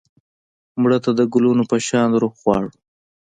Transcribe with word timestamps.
مړه 0.81 0.97
ته 1.03 1.11
د 1.19 1.21
ګلونو 1.33 1.63
په 1.71 1.77
شان 1.87 2.09
روح 2.21 2.33
غواړو 2.41 2.69